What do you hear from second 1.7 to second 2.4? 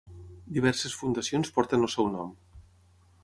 el seu nom.